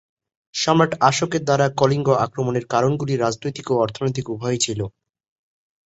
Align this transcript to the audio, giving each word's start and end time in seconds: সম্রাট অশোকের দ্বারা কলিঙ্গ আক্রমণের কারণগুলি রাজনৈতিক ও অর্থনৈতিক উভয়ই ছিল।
সম্রাট 0.55 0.91
অশোকের 1.09 1.41
দ্বারা 1.45 1.67
কলিঙ্গ 1.79 2.07
আক্রমণের 2.25 2.65
কারণগুলি 2.73 3.13
রাজনৈতিক 3.17 3.65
ও 3.69 3.83
অর্থনৈতিক 3.83 4.25
উভয়ই 4.29 4.59
ছিল। 4.65 4.79